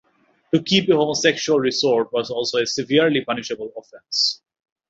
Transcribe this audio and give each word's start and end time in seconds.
To 0.51 0.63
keep 0.63 0.89
a 0.89 0.95
homosexual 0.95 1.59
resort 1.59 2.11
was 2.11 2.31
also 2.31 2.57
a 2.57 2.65
severely 2.65 3.23
punishable 3.23 3.71
offense. 3.77 4.41